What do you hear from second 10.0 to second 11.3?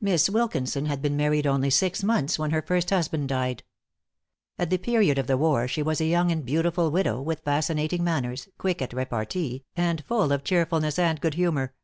full of cheerfulness and